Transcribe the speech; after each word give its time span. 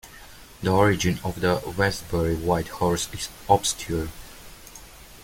The 0.63 0.69
origin 0.71 1.19
of 1.23 1.41
the 1.41 1.61
Westbury 1.77 2.33
White 2.35 2.69
Horse 2.69 3.07
is 3.13 3.29
obscure. 3.47 4.07